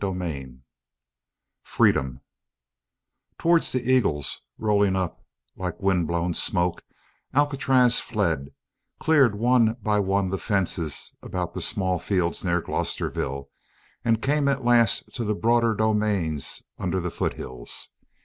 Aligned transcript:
CHAPTER 0.03 0.17
VI 0.17 0.55
FREEDOM 1.61 2.21
Towards 3.37 3.71
the 3.71 3.87
Eagles, 3.87 4.41
rolling 4.57 4.95
up 4.95 5.23
like 5.55 5.79
wind 5.79 6.07
blown 6.07 6.33
smoke, 6.33 6.83
Alcatraz 7.35 7.99
fled, 7.99 8.49
cleared 8.99 9.35
one 9.35 9.75
by 9.83 9.99
one 9.99 10.31
the 10.31 10.39
fences 10.39 11.13
about 11.21 11.53
the 11.53 11.61
small 11.61 11.99
fields 11.99 12.43
near 12.43 12.61
Glosterville, 12.63 13.49
and 14.03 14.15
so 14.17 14.21
came 14.27 14.47
at 14.47 14.65
last 14.65 15.03
to 15.13 15.23
the 15.23 15.35
broader 15.35 15.75
domains 15.75 16.63
under 16.79 16.99
the 16.99 17.11
foothills. 17.11 17.89